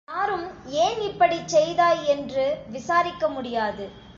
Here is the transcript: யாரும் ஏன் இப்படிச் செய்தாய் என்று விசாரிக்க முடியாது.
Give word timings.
யாரும் 0.07 0.45
ஏன் 0.77 1.01
இப்படிச் 1.01 1.47
செய்தாய் 1.47 2.01
என்று 2.05 2.45
விசாரிக்க 2.67 3.29
முடியாது. 3.29 3.85